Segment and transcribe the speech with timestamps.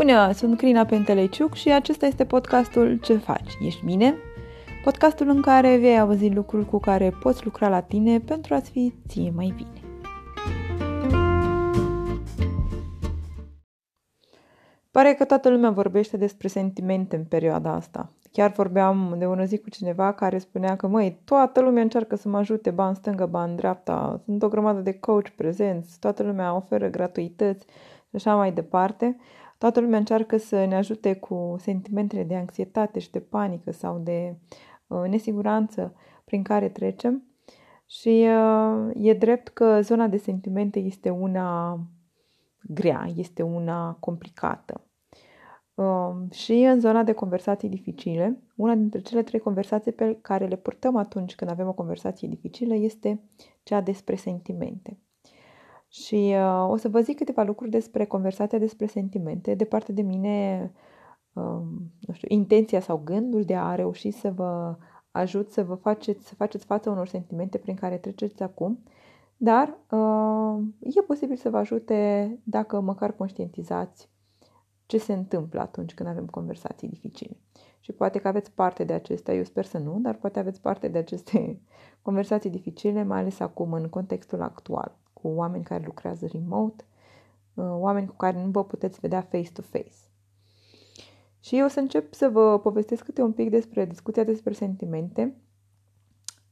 [0.00, 3.52] Bună, sunt Crina Penteleciuc și acesta este podcastul Ce faci?
[3.60, 4.14] Ești bine?
[4.84, 8.94] Podcastul în care vei auzi lucruri cu care poți lucra la tine pentru a-ți fi
[9.08, 9.80] ție mai bine.
[14.90, 18.12] Pare că toată lumea vorbește despre sentimente în perioada asta.
[18.32, 22.28] Chiar vorbeam de o zi cu cineva care spunea că, măi, toată lumea încearcă să
[22.28, 26.22] mă ajute, ba în stânga, ba în dreapta, sunt o grămadă de coach prezenți, toată
[26.22, 27.66] lumea oferă gratuități
[28.08, 29.16] și așa mai departe.
[29.60, 34.36] Toată lumea încearcă să ne ajute cu sentimentele de anxietate și de panică sau de
[34.86, 37.22] uh, nesiguranță prin care trecem.
[37.86, 41.80] Și uh, e drept că zona de sentimente este una
[42.62, 44.86] grea, este una complicată.
[45.74, 50.56] Uh, și în zona de conversații dificile, una dintre cele trei conversații pe care le
[50.56, 53.20] purtăm atunci când avem o conversație dificilă este
[53.62, 54.98] cea despre sentimente.
[56.10, 59.54] Și uh, o să vă zic câteva lucruri despre conversația despre sentimente.
[59.54, 60.72] De parte de mine,
[61.32, 61.62] uh,
[62.00, 64.76] nu știu, intenția sau gândul de a reuși să vă
[65.10, 68.82] ajut să vă faceți, să faceți față unor sentimente prin care treceți acum,
[69.36, 74.10] dar uh, e posibil să vă ajute dacă măcar conștientizați
[74.86, 77.36] ce se întâmplă atunci când avem conversații dificile.
[77.80, 80.88] Și poate că aveți parte de acestea, eu sper să nu, dar poate aveți parte
[80.88, 81.60] de aceste
[82.02, 86.84] conversații dificile, mai ales acum în contextul actual cu oameni care lucrează remote,
[87.54, 89.92] uh, oameni cu care nu vă puteți vedea face-to-face.
[91.40, 95.34] Și eu o să încep să vă povestesc câte un pic despre discuția despre sentimente.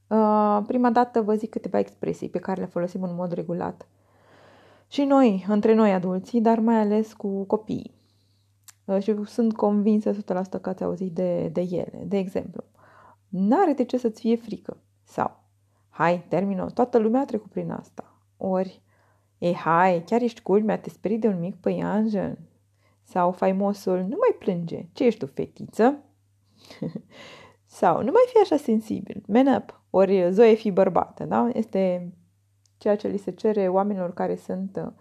[0.08, 3.88] Uh, prima dată vă zic câteva expresii pe care le folosim în mod regulat.
[4.88, 7.94] Și noi, între noi adulții, dar mai ales cu copiii.
[8.84, 10.14] Uh, și sunt convinsă 100%
[10.60, 12.02] că ați auzit de, de ele.
[12.06, 12.64] De exemplu,
[13.28, 14.76] n-are de ce să-ți fie frică.
[15.04, 15.42] Sau,
[15.88, 18.17] hai, termină, toată lumea a trecut prin asta.
[18.38, 18.82] Ori,
[19.38, 22.38] e hai, chiar ești culmea, te sperii de un mic păianjen?
[23.02, 25.98] Sau faimosul, nu mai plânge, ce ești tu, fetiță?
[27.66, 31.50] Sau, nu mai fi așa sensibil, man up, ori Zoe fi bărbată, da?
[31.52, 32.12] Este
[32.76, 34.92] ceea ce li se cere oamenilor care sunt uh,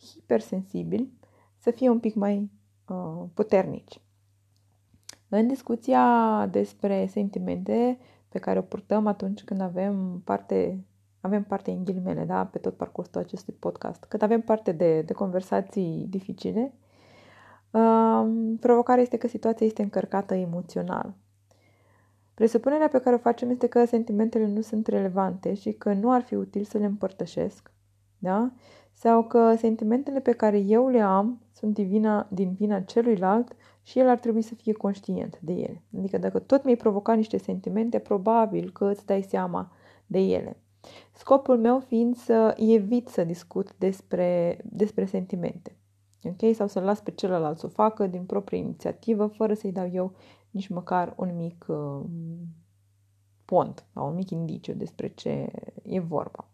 [0.00, 1.12] hipersensibili
[1.56, 2.50] să fie un pic mai
[2.88, 4.00] uh, puternici.
[5.28, 7.98] În discuția despre sentimente
[8.28, 10.84] pe care o purtăm atunci când avem parte
[11.26, 15.12] avem parte în ghilimele, da, pe tot parcursul acestui podcast, cât avem parte de, de
[15.12, 16.72] conversații dificile,
[17.70, 21.14] um, provocarea este că situația este încărcată emoțional.
[22.34, 26.22] Presupunerea pe care o facem este că sentimentele nu sunt relevante și că nu ar
[26.22, 27.70] fi util să le împărtășesc,
[28.18, 28.52] da?
[28.92, 33.98] Sau că sentimentele pe care eu le am sunt din vina, din vina celuilalt și
[33.98, 35.82] el ar trebui să fie conștient de ele.
[35.98, 39.72] Adică dacă tot mi-ai provocat niște sentimente, probabil că îți dai seama
[40.06, 40.60] de ele.
[41.12, 45.76] Scopul meu fiind să evit să discut despre, despre sentimente.
[46.22, 46.54] Ok?
[46.54, 50.12] Sau să-l las pe celălalt să o facă din proprie inițiativă, fără să-i dau eu
[50.50, 52.00] nici măcar un mic uh,
[53.44, 55.50] pont sau un mic indiciu despre ce
[55.82, 56.48] e vorba.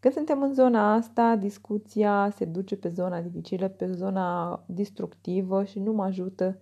[0.00, 5.80] Când suntem în zona asta, discuția se duce pe zona dificilă, pe zona destructivă și
[5.80, 6.58] nu mă ajută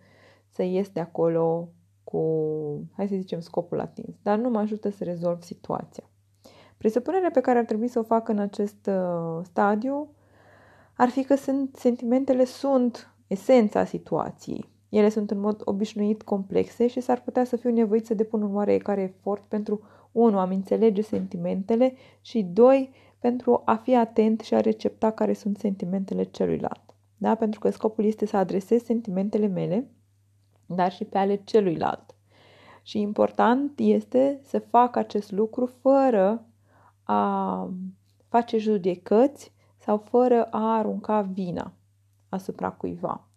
[0.48, 1.68] să ies de acolo
[2.04, 2.20] cu,
[2.96, 6.04] hai să zicem, scopul atins, dar nu mă ajută să rezolv situația.
[6.82, 10.08] Presupunerea pe care ar trebui să o fac în acest uh, stadiu
[10.96, 14.68] ar fi că sunt, sentimentele sunt esența situației.
[14.88, 18.54] Ele sunt în mod obișnuit complexe și s-ar putea să fiu nevoit să depun un
[18.54, 19.80] oarecare efort pentru,
[20.12, 25.58] unu, a înțelege sentimentele și, doi, pentru a fi atent și a recepta care sunt
[25.58, 26.94] sentimentele celuilalt.
[27.16, 27.34] Da?
[27.34, 29.90] Pentru că scopul este să adresez sentimentele mele,
[30.66, 32.14] dar și pe ale celuilalt.
[32.82, 36.46] Și important este să fac acest lucru fără
[37.02, 37.70] a
[38.28, 41.72] face judecăți sau fără a arunca vina
[42.28, 43.28] asupra cuiva.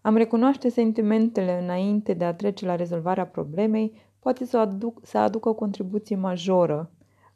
[0.00, 5.48] Am recunoaște sentimentele înainte de a trece la rezolvarea problemei poate să, aduc, să aducă
[5.48, 6.90] o contribuție majoră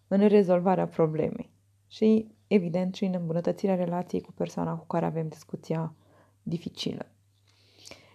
[0.09, 1.51] în rezolvarea problemei
[1.87, 5.95] și, evident, și în îmbunătățirea relației cu persoana cu care avem discuția
[6.43, 7.07] dificilă.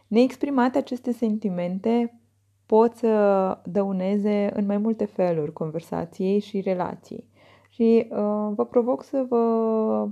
[0.08, 2.20] Neexprimate aceste sentimente
[2.66, 7.28] pot să dăuneze în mai multe feluri conversației și relației.
[7.70, 10.08] Și uh, vă provoc să vă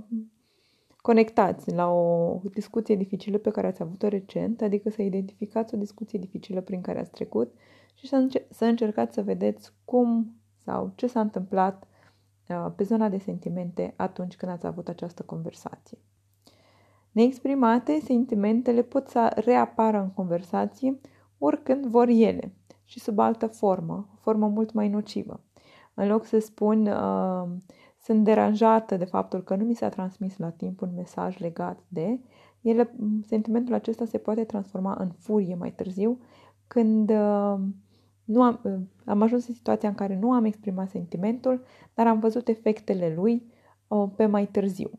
[0.96, 6.18] conectați la o discuție dificilă pe care ați avut-o recent, adică să identificați o discuție
[6.18, 7.52] dificilă prin care ați trecut
[7.94, 11.86] și să, înce- să încercați să vedeți cum sau ce s-a întâmplat
[12.48, 15.98] uh, pe zona de sentimente atunci când ați avut această conversație.
[17.12, 21.00] Neexprimate, sentimentele pot să reapară în conversație
[21.38, 22.54] oricând vor ele
[22.84, 25.40] și sub altă formă, o formă mult mai nocivă.
[25.94, 27.48] În loc să spun uh,
[28.02, 32.20] sunt deranjată de faptul că nu mi s-a transmis la timp un mesaj legat de,
[32.60, 32.94] ele,
[33.26, 36.20] sentimentul acesta se poate transforma în furie mai târziu,
[36.66, 37.54] când uh,
[38.24, 38.72] nu am, uh,
[39.04, 41.62] am ajuns în situația în care nu am exprimat sentimentul,
[41.94, 43.46] dar am văzut efectele lui
[43.88, 44.90] uh, pe mai târziu.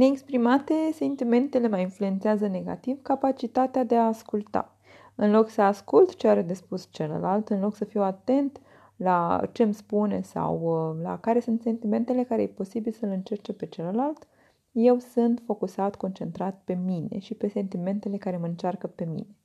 [0.00, 4.76] Neexprimate, sentimentele mai influențează negativ capacitatea de a asculta.
[5.14, 8.60] În loc să ascult ce are de spus celălalt, în loc să fiu atent
[8.96, 13.52] la ce îmi spune sau uh, la care sunt sentimentele care e posibil să-l încerce
[13.52, 14.26] pe celălalt,
[14.72, 19.36] eu sunt focusat, concentrat pe mine și pe sentimentele care mă încearcă pe mine.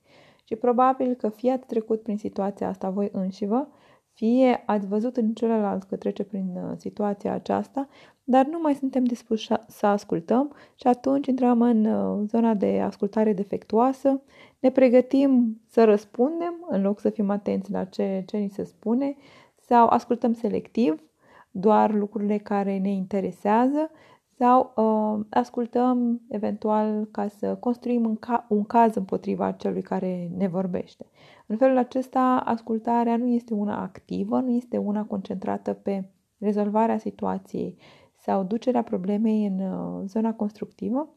[0.43, 3.67] Și probabil că fie ați trecut prin situația asta voi înșivă,
[4.13, 7.87] fie ați văzut în celălalt că trece prin uh, situația aceasta,
[8.27, 13.33] dar nu mai suntem dispuși să ascultăm și atunci intrăm în uh, zona de ascultare
[13.33, 14.21] defectuoasă,
[14.59, 19.15] ne pregătim să răspundem în loc să fim atenți la ce, ce ni se spune
[19.55, 21.03] sau ascultăm selectiv
[21.51, 23.91] doar lucrurile care ne interesează
[24.37, 30.47] sau uh, ascultăm eventual ca să construim un, ca- un caz împotriva celui care ne
[30.47, 31.05] vorbește.
[31.45, 37.77] În felul acesta, ascultarea nu este una activă, nu este una concentrată pe rezolvarea situației
[38.25, 41.09] sau ducerea problemei în uh, zona constructivă,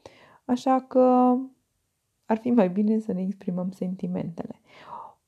[0.44, 1.34] așa că
[2.26, 4.60] ar fi mai bine să ne exprimăm sentimentele.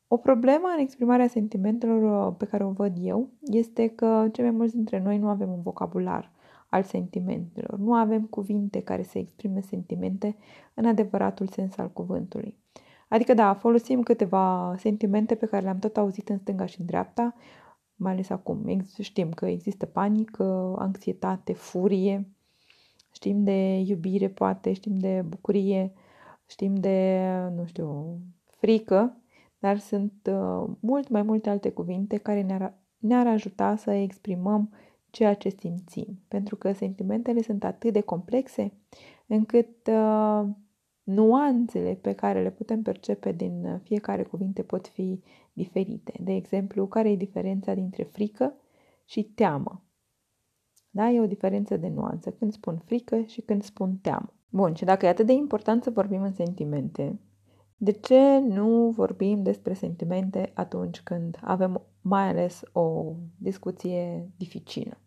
[0.07, 4.53] O problemă în exprimarea sentimentelor uh, pe care o văd eu este că cei mai
[4.53, 6.31] mulți dintre noi nu avem un vocabular
[6.69, 7.79] al sentimentelor.
[7.79, 10.35] Nu avem cuvinte care să exprime sentimente
[10.73, 12.57] în adevăratul sens al cuvântului.
[13.07, 17.33] Adică, da, folosim câteva sentimente pe care le-am tot auzit în stânga și în dreapta,
[18.01, 18.83] mai ales acum.
[19.01, 22.27] Știm că există panică, anxietate, furie,
[23.11, 25.93] știm de iubire, poate, știm de bucurie,
[26.45, 27.21] știm de,
[27.55, 29.17] nu știu, frică,
[29.59, 34.73] dar sunt uh, mult mai multe alte cuvinte care ne-ar, ne-ar ajuta să exprimăm
[35.09, 36.19] ceea ce simțim.
[36.27, 38.73] Pentru că sentimentele sunt atât de complexe
[39.27, 40.43] încât uh,
[41.13, 45.21] nuanțele pe care le putem percepe din fiecare cuvinte pot fi
[45.53, 46.13] diferite.
[46.19, 48.53] De exemplu, care e diferența dintre frică
[49.05, 49.83] și teamă?
[50.89, 54.33] Da, e o diferență de nuanță când spun frică și când spun teamă.
[54.49, 57.19] Bun, și dacă e atât de important să vorbim în sentimente,
[57.77, 64.97] de ce nu vorbim despre sentimente atunci când avem mai ales o discuție dificilă?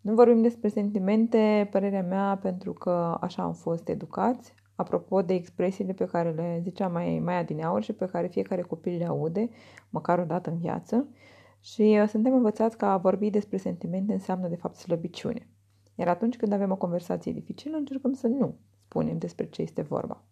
[0.00, 5.92] Nu vorbim despre sentimente, părerea mea, pentru că așa am fost educați, apropo de expresiile
[5.92, 9.48] pe care le ziceam mai, mai adineauri și pe care fiecare copil le aude,
[9.90, 11.08] măcar o dată în viață,
[11.60, 15.48] și uh, suntem învățați că a vorbi despre sentimente înseamnă de fapt slăbiciune.
[15.94, 20.22] Iar atunci când avem o conversație dificilă, încercăm să nu spunem despre ce este vorba.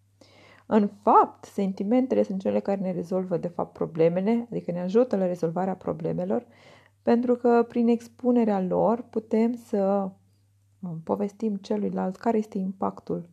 [0.67, 5.27] În fapt, sentimentele sunt cele care ne rezolvă de fapt problemele, adică ne ajută la
[5.27, 6.47] rezolvarea problemelor,
[7.03, 10.11] pentru că prin expunerea lor putem să
[10.81, 13.29] um, povestim celuilalt care este impactul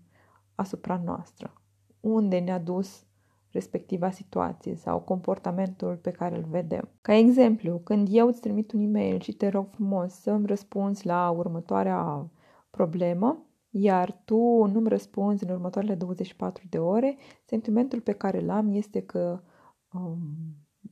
[0.62, 1.54] asupra noastră,
[2.00, 3.06] unde ne-a dus
[3.52, 6.90] respectiva situație sau comportamentul pe care îl vedem.
[7.02, 11.06] Ca exemplu, când eu îți trimit un e-mail și te rog frumos să îmi răspunzi
[11.06, 12.30] la următoarea
[12.69, 18.72] problemă, iar tu nu-mi răspunzi în următoarele 24 de ore, sentimentul pe care îl am
[18.72, 19.42] este că
[19.94, 20.19] um,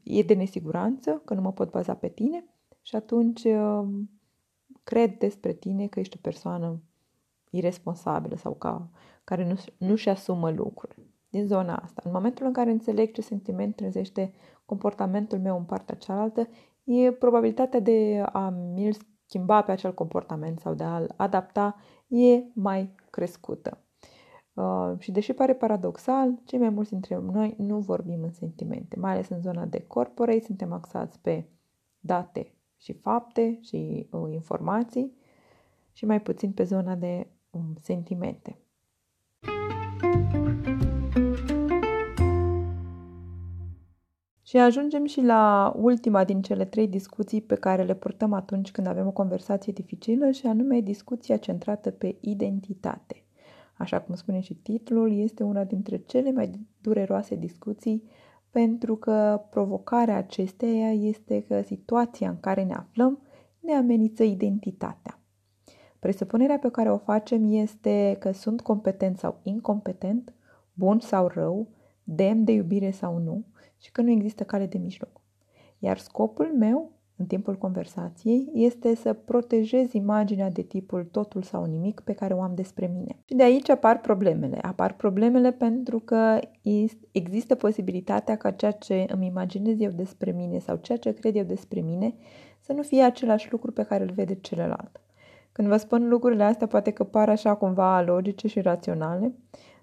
[0.04, 2.45] e de nesiguranță, că nu mă pot baza pe tine
[2.81, 4.09] și atunci um,
[4.83, 6.81] cred despre tine că ești o persoană
[7.49, 8.90] irresponsabilă sau ca,
[9.30, 9.56] care nu,
[9.88, 10.95] nu-și asumă lucruri.
[11.30, 12.02] Din zona asta.
[12.06, 14.33] În momentul în care înțeleg ce sentiment trezește
[14.66, 16.48] comportamentul meu în partea cealaltă,
[16.83, 18.95] e probabilitatea de a mi-l
[19.26, 21.76] schimba pe acel comportament sau de a-l adapta
[22.07, 23.83] e mai crescută.
[24.54, 29.12] Uh, și deși pare paradoxal, cei mai mulți dintre noi nu vorbim în sentimente, mai
[29.12, 31.50] ales în zona de corporate, suntem axați pe
[32.00, 35.18] date și fapte și uh, informații
[35.92, 38.59] și mai puțin pe zona de um, sentimente.
[44.49, 48.87] Și ajungem și la ultima din cele trei discuții pe care le purtăm atunci când
[48.87, 53.23] avem o conversație dificilă și anume discuția centrată pe identitate.
[53.77, 58.03] Așa cum spune și titlul, este una dintre cele mai dureroase discuții
[58.51, 63.19] pentru că provocarea acesteia este că situația în care ne aflăm
[63.59, 65.19] ne amenință identitatea.
[65.99, 70.33] Presupunerea pe care o facem este că sunt competent sau incompetent,
[70.73, 71.68] bun sau rău,
[72.03, 73.45] demn de iubire sau nu
[73.80, 75.21] și că nu există cale de mijloc.
[75.80, 82.00] Iar scopul meu, în timpul conversației, este să protejez imaginea de tipul totul sau nimic
[82.00, 83.16] pe care o am despre mine.
[83.26, 84.57] Și de aici apar problemele.
[84.62, 86.40] Apar problemele pentru că
[87.12, 91.44] există posibilitatea ca ceea ce îmi imaginez eu despre mine sau ceea ce cred eu
[91.44, 92.16] despre mine
[92.59, 95.02] să nu fie același lucru pe care îl vede celălalt.
[95.52, 99.33] Când vă spun lucrurile astea, poate că par așa cumva logice și raționale,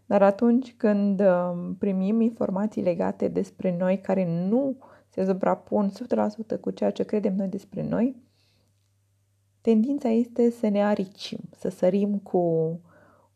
[0.06, 4.76] dar atunci când um, primim informații legate despre noi care nu
[5.08, 5.90] se suprapun
[6.56, 8.16] 100% cu ceea ce credem noi despre noi,
[9.60, 12.80] tendința este să ne aricim, să sărim cu,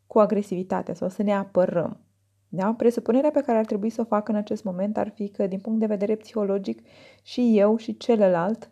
[0.06, 2.00] cu agresivitatea sau să ne apărăm.
[2.48, 2.74] Da?
[2.76, 5.58] Presupunerea pe care ar trebui să o fac în acest moment ar fi că, din
[5.58, 6.82] punct de vedere psihologic,
[7.22, 8.70] și eu și celălalt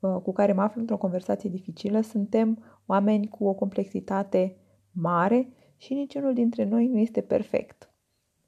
[0.00, 4.56] uh, cu care mă aflu într-o conversație dificilă suntem oameni cu o complexitate
[4.90, 7.90] mare și niciunul dintre noi nu este perfect.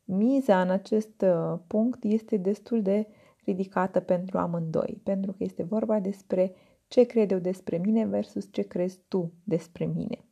[0.04, 3.06] Miza în acest uh, punct este destul de
[3.44, 6.54] ridicată pentru amândoi, pentru că este vorba despre
[6.88, 10.24] ce cred eu despre mine versus ce crezi tu despre mine.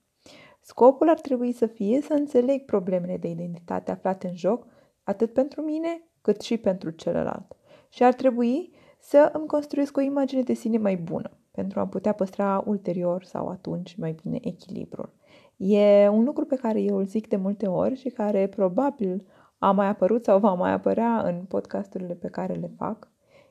[0.61, 4.67] Scopul ar trebui să fie să înțeleg problemele de identitate aflate în joc,
[5.03, 7.57] atât pentru mine cât și pentru celălalt.
[7.89, 12.13] Și ar trebui să îmi construiesc o imagine de sine mai bună, pentru a putea
[12.13, 15.13] păstra ulterior sau atunci mai bine echilibrul.
[15.57, 19.27] E un lucru pe care eu îl zic de multe ori și care probabil
[19.59, 23.11] a mai apărut sau va mai apărea în podcasturile pe care le fac,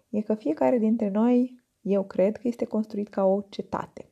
[0.10, 4.10] e că fiecare dintre noi, eu cred că este construit ca o cetate.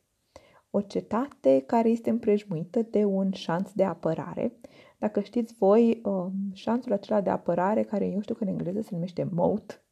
[0.69, 4.53] O cetate care este împrejmuită de un șanț de apărare.
[4.97, 8.89] Dacă știți voi, um, șanțul acela de apărare, care eu știu că în engleză se
[8.91, 9.83] numește moat,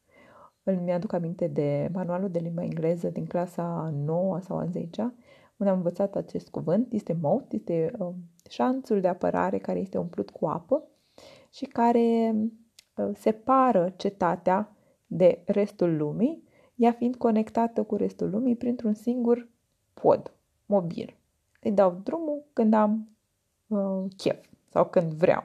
[0.62, 5.14] îl mi-aduc aminte de manualul de limba engleză din clasa 9 sau a 10
[5.62, 8.14] unde am învățat acest cuvânt, este moat, este uh,
[8.50, 10.82] șanțul de apărare care este umplut cu apă
[11.50, 12.34] și care
[12.96, 14.76] uh, separă cetatea
[15.06, 16.42] de restul lumii,
[16.74, 19.48] ea fiind conectată cu restul lumii printr-un singur
[19.94, 20.34] pod
[20.66, 21.16] mobil.
[21.60, 23.08] Îi dau drumul când am
[23.66, 25.44] uh, chef sau când vreau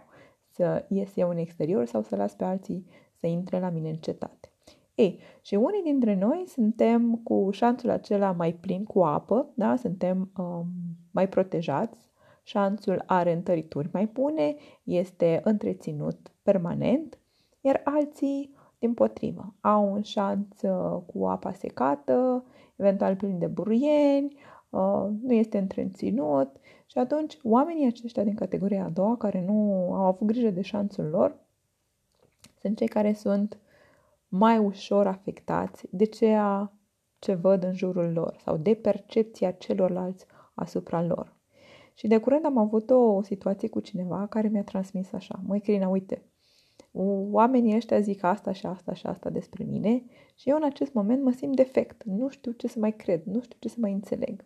[0.50, 2.86] să ies eu în exterior sau să las pe alții
[3.20, 4.52] să intre la mine în cetate.
[4.98, 9.76] Ei, și unii dintre noi suntem cu șanțul acela mai plin cu apă, da?
[9.76, 10.66] suntem um,
[11.12, 12.10] mai protejați,
[12.44, 17.18] șanțul are întărituri mai bune, este întreținut permanent,
[17.62, 24.36] iar alții, din potrivă, au un șanț uh, cu apa secată, eventual plin de burieni,
[24.70, 26.50] uh, nu este întreținut
[26.86, 31.06] și atunci oamenii aceștia din categoria a doua, care nu au avut grijă de șanțul
[31.06, 31.36] lor,
[32.60, 33.58] sunt cei care sunt
[34.28, 36.72] mai ușor afectați de ceea
[37.20, 41.36] ce văd în jurul lor sau de percepția celorlalți asupra lor.
[41.94, 45.88] Și de curând am avut o situație cu cineva care mi-a transmis așa, măi Crina,
[45.88, 46.24] uite,
[47.32, 50.04] oamenii ăștia zic asta și asta și asta despre mine
[50.36, 53.42] și eu în acest moment mă simt defect, nu știu ce să mai cred, nu
[53.42, 54.46] știu ce să mai înțeleg.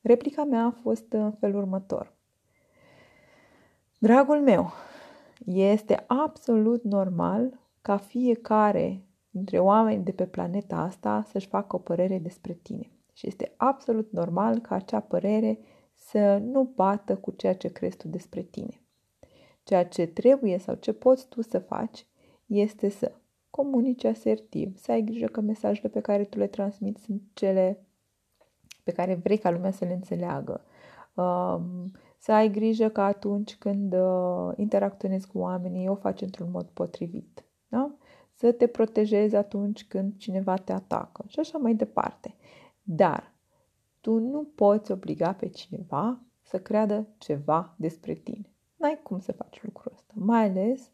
[0.00, 2.16] Replica mea a fost în felul următor.
[3.98, 4.70] Dragul meu,
[5.44, 12.18] este absolut normal ca fiecare dintre oameni de pe planeta asta să-și facă o părere
[12.18, 12.90] despre tine.
[13.12, 15.58] Și este absolut normal ca acea părere
[15.94, 18.82] să nu bată cu ceea ce crezi tu despre tine.
[19.62, 22.06] Ceea ce trebuie sau ce poți tu să faci
[22.46, 23.12] este să
[23.50, 27.86] comunici asertiv, să ai grijă că mesajele pe care tu le transmiți sunt cele
[28.84, 30.64] pe care vrei ca lumea să le înțeleagă.
[31.14, 36.66] Um, să ai grijă că atunci când uh, interacționezi cu oamenii, o faci într-un mod
[36.66, 37.42] potrivit.
[38.38, 38.48] Da?
[38.48, 42.34] Să te protejezi atunci când cineva te atacă și așa mai departe.
[42.82, 43.32] Dar
[44.00, 48.50] tu nu poți obliga pe cineva să creadă ceva despre tine.
[48.76, 50.90] N-ai cum să faci lucrul ăsta, mai ales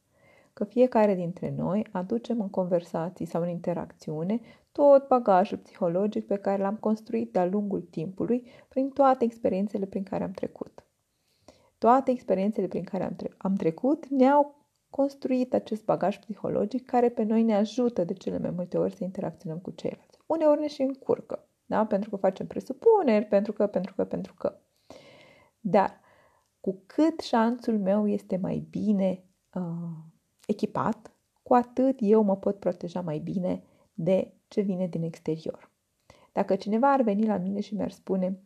[0.52, 4.40] că fiecare dintre noi aducem în conversații sau în interacțiune
[4.72, 10.24] tot bagajul psihologic pe care l-am construit de-a lungul timpului prin toate experiențele prin care
[10.24, 10.84] am trecut.
[11.78, 14.63] Toate experiențele prin care am, tre- am trecut ne-au
[14.96, 19.04] construit acest bagaj psihologic care pe noi ne ajută de cele mai multe ori să
[19.04, 20.18] interacționăm cu ceilalți.
[20.26, 21.86] Uneori ne și încurcă, da?
[21.86, 24.58] pentru că facem presupuneri, pentru că, pentru că, pentru că.
[25.60, 26.00] Dar
[26.60, 29.24] cu cât șanțul meu este mai bine
[29.54, 29.62] uh,
[30.46, 33.62] echipat, cu atât eu mă pot proteja mai bine
[33.94, 35.70] de ce vine din exterior.
[36.32, 38.38] Dacă cineva ar veni la mine și mi-ar spune,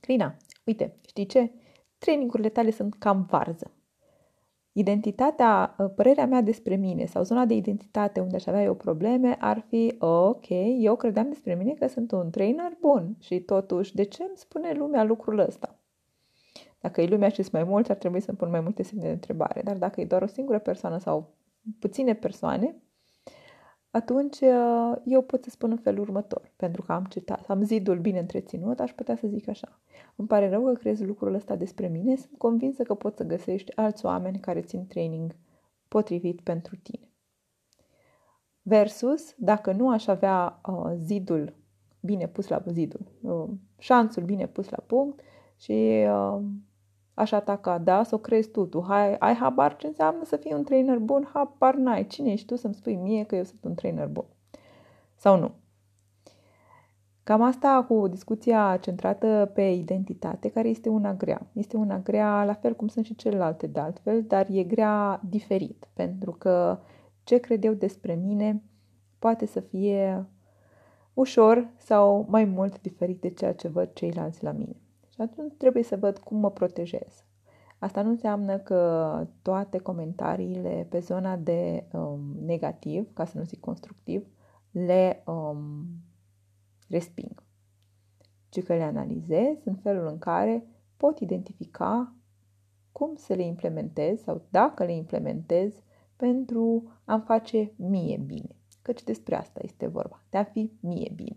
[0.00, 1.52] Crina, uite, știi ce?
[1.98, 3.70] Trainingurile tale sunt cam varză
[4.72, 9.36] identitatea, ă, părerea mea despre mine sau zona de identitate unde aș avea eu probleme
[9.40, 10.46] ar fi, ok,
[10.78, 14.72] eu credeam despre mine că sunt un trainer bun și totuși, de ce îmi spune
[14.72, 15.78] lumea lucrul ăsta?
[16.80, 19.62] Dacă e lumea și mai mulți, ar trebui să-mi pun mai multe semne de întrebare,
[19.62, 21.34] dar dacă e doar o singură persoană sau
[21.78, 22.76] puține persoane,
[23.90, 27.98] atunci uh, eu pot să spun în felul următor, pentru că am citat, am zidul
[27.98, 29.80] bine întreținut, aș putea să zic așa.
[30.16, 33.76] Îmi pare rău că crezi lucrul ăsta despre mine, sunt convinsă că poți să găsești
[33.76, 35.36] alți oameni care țin training
[35.88, 37.10] potrivit pentru tine.
[38.62, 41.54] Versus, dacă nu aș avea uh, zidul
[42.00, 45.20] bine pus la zidul, uh, șanțul bine pus la punct
[45.56, 46.40] și uh,
[47.20, 50.52] aș ataca, da, să o crezi tu, tu hai, ai habar ce înseamnă să fii
[50.52, 53.74] un trainer bun, habar n-ai, cine ești tu să-mi spui mie că eu sunt un
[53.74, 54.24] trainer bun?
[55.16, 55.50] Sau nu?
[57.22, 61.46] Cam asta cu discuția centrată pe identitate, care este una grea.
[61.52, 65.88] Este una grea, la fel cum sunt și celelalte de altfel, dar e grea diferit,
[65.92, 66.78] pentru că
[67.24, 68.62] ce cred eu despre mine
[69.18, 70.26] poate să fie
[71.14, 74.76] ușor sau mai mult diferit de ceea ce văd ceilalți la mine.
[75.20, 77.24] Și atunci trebuie să văd cum mă protejez.
[77.78, 83.60] Asta nu înseamnă că toate comentariile pe zona de um, negativ, ca să nu zic
[83.60, 84.26] constructiv,
[84.70, 85.86] le um,
[86.88, 87.42] resping,
[88.48, 92.14] ci că le analizez în felul în care pot identifica
[92.92, 95.74] cum să le implementez sau dacă le implementez
[96.16, 98.56] pentru a-mi face mie bine.
[98.82, 101.36] Căci despre asta este vorba, de a fi mie bine.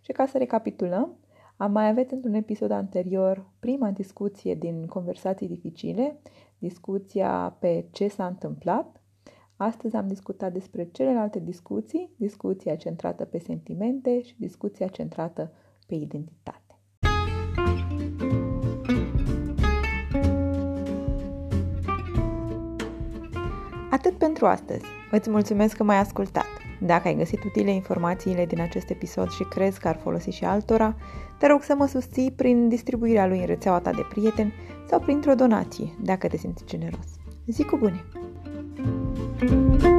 [0.00, 1.16] Și ca să recapitulăm,
[1.56, 6.18] am mai avut într-un episod anterior prima discuție din conversații dificile,
[6.58, 9.00] discuția pe ce s-a întâmplat.
[9.56, 15.52] Astăzi am discutat despre celelalte discuții, discuția centrată pe sentimente și discuția centrată
[15.86, 16.80] pe identitate.
[23.90, 24.84] Atât pentru astăzi.
[25.10, 26.65] Îți mulțumesc că m-ai ascultat.
[26.86, 30.96] Dacă ai găsit utile informațiile din acest episod și crezi că ar folosi și altora,
[31.38, 34.52] te rog să mă susții prin distribuirea lui în rețeaua ta de prieteni
[34.88, 37.06] sau printr-o donație, dacă te simți generos.
[37.46, 38.04] Zi cu bune!
[39.38, 39.95] thank you